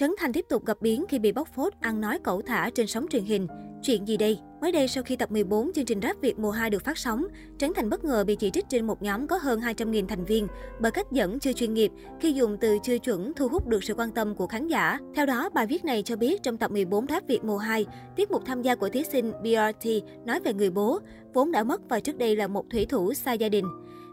[0.00, 2.86] Trấn Thành tiếp tục gặp biến khi bị bóc phốt ăn nói cẩu thả trên
[2.86, 3.46] sóng truyền hình.
[3.82, 4.38] Chuyện gì đây?
[4.60, 7.24] Mới đây sau khi tập 14 chương trình Rap Việt mùa 2 được phát sóng,
[7.58, 10.46] Trấn Thành bất ngờ bị chỉ trích trên một nhóm có hơn 200.000 thành viên
[10.80, 11.90] bởi cách dẫn chưa chuyên nghiệp
[12.20, 14.98] khi dùng từ chưa chuẩn thu hút được sự quan tâm của khán giả.
[15.14, 17.86] Theo đó, bài viết này cho biết trong tập 14 Rap Việt mùa 2,
[18.16, 19.88] tiết mục tham gia của thí sinh BRT
[20.26, 20.98] nói về người bố,
[21.34, 23.64] vốn đã mất và trước đây là một thủy thủ xa gia đình.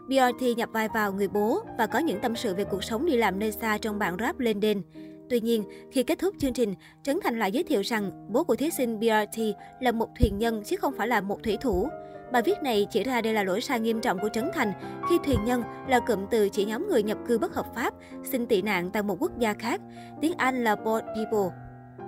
[0.08, 3.16] BRT nhập vai vào người bố và có những tâm sự về cuộc sống đi
[3.16, 4.82] làm nơi xa trong bản rap lên đên.
[5.30, 8.56] Tuy nhiên, khi kết thúc chương trình, Trấn Thành lại giới thiệu rằng bố của
[8.56, 9.40] thí sinh BRT
[9.80, 11.88] là một thuyền nhân chứ không phải là một thủy thủ.
[12.32, 14.72] Bài viết này chỉ ra đây là lỗi sai nghiêm trọng của Trấn Thành
[15.10, 18.46] khi thuyền nhân là cụm từ chỉ nhóm người nhập cư bất hợp pháp, xin
[18.46, 19.80] tị nạn tại một quốc gia khác.
[20.20, 21.56] Tiếng Anh là boat people.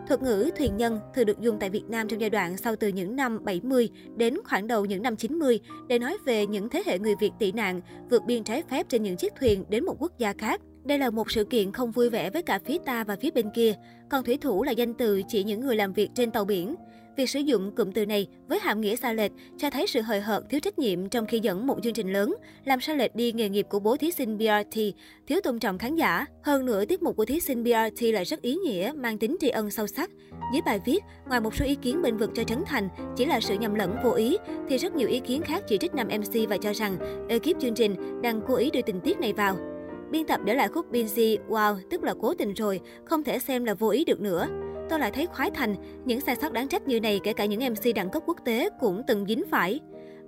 [0.08, 2.88] Thuật ngữ thuyền nhân thường được dùng tại Việt Nam trong giai đoạn sau từ
[2.88, 6.98] những năm 70 đến khoảng đầu những năm 90 để nói về những thế hệ
[6.98, 7.80] người Việt tị nạn
[8.10, 10.60] vượt biên trái phép trên những chiếc thuyền đến một quốc gia khác.
[10.84, 13.50] Đây là một sự kiện không vui vẻ với cả phía ta và phía bên
[13.54, 13.74] kia,
[14.10, 16.74] còn thủy thủ là danh từ chỉ những người làm việc trên tàu biển.
[17.16, 20.20] Việc sử dụng cụm từ này với hàm nghĩa xa lệch cho thấy sự hời
[20.20, 23.32] hợt, thiếu trách nhiệm trong khi dẫn một chương trình lớn, làm sai lệch đi
[23.32, 24.80] nghề nghiệp của bố thí sinh BRT,
[25.26, 26.26] thiếu tôn trọng khán giả.
[26.42, 29.48] Hơn nữa, tiết mục của thí sinh BRT lại rất ý nghĩa, mang tính tri
[29.48, 30.10] ân sâu sắc.
[30.52, 33.40] Dưới bài viết, ngoài một số ý kiến bên vực cho Trấn Thành chỉ là
[33.40, 34.36] sự nhầm lẫn vô ý,
[34.68, 36.96] thì rất nhiều ý kiến khác chỉ trích nam MC và cho rằng
[37.28, 39.69] ekip chương trình đang cố ý đưa tình tiết này vào.
[40.10, 43.64] Biên tập để lại khúc Binzy, wow, tức là cố tình rồi, không thể xem
[43.64, 44.46] là vô ý được nữa.
[44.88, 47.60] Tôi lại thấy khoái thành, những sai sót đáng trách như này kể cả những
[47.72, 49.80] MC đẳng cấp quốc tế cũng từng dính phải.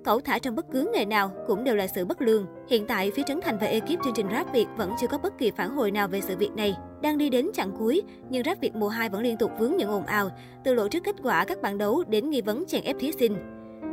[0.04, 2.46] Cẩu thả trong bất cứ nghề nào cũng đều là sự bất lương.
[2.68, 5.38] Hiện tại, phía Trấn Thành và ekip chương trình Rap Việt vẫn chưa có bất
[5.38, 6.74] kỳ phản hồi nào về sự việc này.
[7.02, 9.90] Đang đi đến chặng cuối, nhưng Rap Việt mùa 2 vẫn liên tục vướng những
[9.90, 10.30] ồn ào,
[10.64, 13.36] từ lộ trước kết quả các bạn đấu đến nghi vấn chèn ép thí sinh.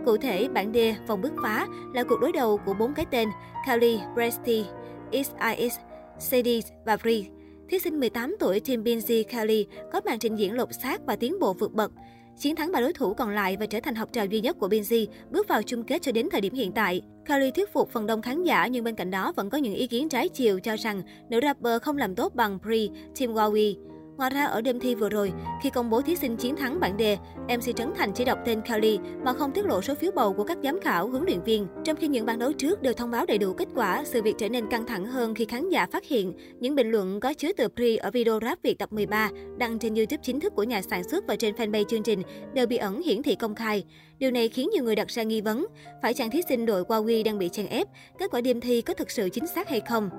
[0.06, 3.30] Cụ thể, bảng D, vòng bứt phá là cuộc đối đầu của bốn cái tên
[3.68, 4.66] Kali, Presti,
[5.12, 5.80] XIX,
[6.20, 7.22] Sadie và Bree.
[7.70, 11.40] Thí sinh 18 tuổi Tim Binzi Kelly có màn trình diễn lột xác và tiến
[11.40, 11.92] bộ vượt bậc.
[12.38, 14.68] Chiến thắng ba đối thủ còn lại và trở thành học trò duy nhất của
[14.68, 17.02] Binzi bước vào chung kết cho đến thời điểm hiện tại.
[17.26, 19.88] Kelly thuyết phục phần đông khán giả nhưng bên cạnh đó vẫn có những ý
[19.88, 23.76] kiến trái chiều cho rằng nữ rapper không làm tốt bằng Bree, Tim Wowie.
[24.20, 26.98] Ngoài ra, ở đêm thi vừa rồi, khi công bố thí sinh chiến thắng bảng
[26.98, 30.34] đề, MC Trấn Thành chỉ đọc tên Kelly mà không tiết lộ số phiếu bầu
[30.34, 31.68] của các giám khảo, huấn luyện viên.
[31.84, 34.36] Trong khi những bản đấu trước đều thông báo đầy đủ kết quả, sự việc
[34.38, 37.52] trở nên căng thẳng hơn khi khán giả phát hiện những bình luận có chứa
[37.58, 40.82] từ pre ở video rap Việt tập 13 đăng trên YouTube chính thức của nhà
[40.82, 42.22] sản xuất và trên fanpage chương trình
[42.54, 43.84] đều bị ẩn hiển thị công khai.
[44.18, 45.66] Điều này khiến nhiều người đặt ra nghi vấn,
[46.02, 47.88] phải chăng thí sinh đội Huawei đang bị chèn ép,
[48.20, 50.10] kết quả đêm thi có thực sự chính xác hay không?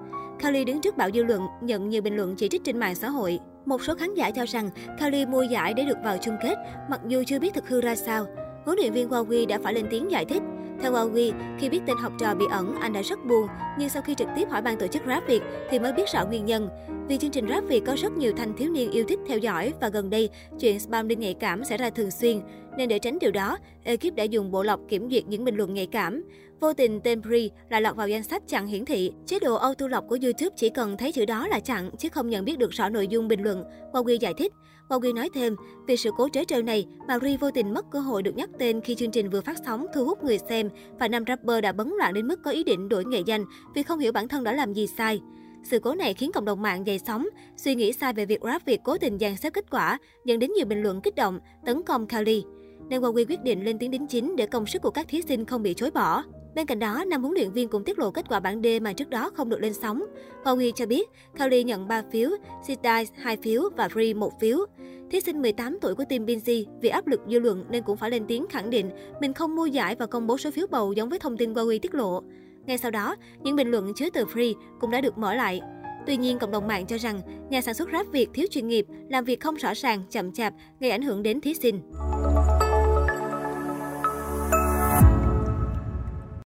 [0.43, 3.09] Kelly đứng trước bão dư luận, nhận nhiều bình luận chỉ trích trên mạng xã
[3.09, 3.41] hội.
[3.65, 6.55] Một số khán giả cho rằng Kali mua giải để được vào chung kết,
[6.91, 8.27] mặc dù chưa biết thực hư ra sao.
[8.65, 10.43] Huấn luyện viên Huawei đã phải lên tiếng giải thích.
[10.83, 13.47] Theo Huawei, khi biết tên học trò bị ẩn, anh đã rất buồn.
[13.79, 16.27] Nhưng sau khi trực tiếp hỏi ban tổ chức Rap Việt thì mới biết rõ
[16.27, 16.69] nguyên nhân.
[17.09, 19.73] Vì chương trình Rap Việt có rất nhiều thanh thiếu niên yêu thích theo dõi
[19.81, 22.41] và gần đây, chuyện spam đinh nhạy cảm xảy ra thường xuyên.
[22.81, 25.75] Nên để tránh điều đó, ekip đã dùng bộ lọc kiểm duyệt những bình luận
[25.75, 26.25] nhạy cảm.
[26.61, 29.13] Vô tình tên Pri lại lọt vào danh sách chặn hiển thị.
[29.27, 32.29] Chế độ auto lọc của YouTube chỉ cần thấy chữ đó là chặn, chứ không
[32.29, 33.65] nhận biết được rõ nội dung bình luận.
[33.93, 34.53] Huawei giải thích.
[34.89, 38.01] Huawei nói thêm, vì sự cố trớ trêu này mà Pri vô tình mất cơ
[38.01, 41.09] hội được nhắc tên khi chương trình vừa phát sóng thu hút người xem và
[41.09, 43.99] nam rapper đã bấn loạn đến mức có ý định đổi nghệ danh vì không
[43.99, 45.21] hiểu bản thân đã làm gì sai.
[45.63, 47.27] Sự cố này khiến cộng đồng mạng dậy sóng,
[47.57, 50.51] suy nghĩ sai về việc rap Việt cố tình dàn xếp kết quả, dẫn đến
[50.57, 52.45] nhiều bình luận kích động, tấn công Kali.
[52.91, 55.45] Nên Huawei quyết định lên tiếng đính chính để công sức của các thí sinh
[55.45, 56.23] không bị chối bỏ.
[56.55, 58.93] Bên cạnh đó, năm huấn luyện viên cũng tiết lộ kết quả bảng D mà
[58.93, 60.03] trước đó không được lên sóng.
[60.45, 62.31] Huawei cho biết, Kali nhận 3 phiếu,
[62.67, 64.67] Sitai 2 phiếu và Free 1 phiếu.
[65.11, 68.11] Thí sinh 18 tuổi của team Binzi vì áp lực dư luận nên cũng phải
[68.11, 68.91] lên tiếng khẳng định
[69.21, 71.79] mình không mua giải và công bố số phiếu bầu giống với thông tin Huawei
[71.83, 72.23] tiết lộ.
[72.67, 75.61] Ngay sau đó, những bình luận chứa từ free cũng đã được mở lại.
[76.07, 77.21] Tuy nhiên, cộng đồng mạng cho rằng
[77.51, 80.55] nhà sản xuất rap Việt thiếu chuyên nghiệp, làm việc không rõ ràng, chậm chạp,
[80.81, 81.81] gây ảnh hưởng đến thí sinh.